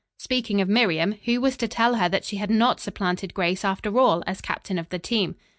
Speaking 0.17 0.61
of 0.61 0.67
Miriam, 0.67 1.19
who 1.25 1.39
was 1.39 1.55
to 1.57 1.67
tell 1.67 1.93
her 1.97 2.09
that 2.09 2.25
she 2.25 2.37
had 2.37 2.49
not 2.49 2.79
supplanted 2.79 3.35
Grace 3.35 3.63
after 3.63 3.99
all, 3.99 4.23
as 4.25 4.41
captain 4.41 4.79
of 4.79 4.89
the 4.89 4.97
team. 4.97 5.35